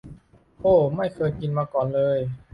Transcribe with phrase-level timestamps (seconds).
[0.61, 2.17] โอว ไม่เคยกินมาก่อนเลย